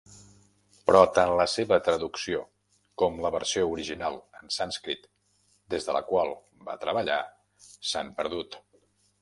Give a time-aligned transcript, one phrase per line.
[0.85, 2.39] Però tant la seva traducció
[3.03, 5.07] com la versió original en sànscrit
[5.75, 6.35] des de la qual
[6.71, 7.23] va treballar
[7.93, 8.63] s'han perdut.